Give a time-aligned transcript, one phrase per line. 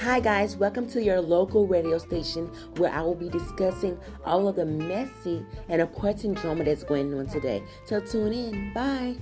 [0.00, 2.46] Hi, guys, welcome to your local radio station
[2.78, 7.26] where I will be discussing all of the messy and important drama that's going on
[7.26, 7.62] today.
[7.84, 8.72] So tune in.
[8.72, 9.16] Bye.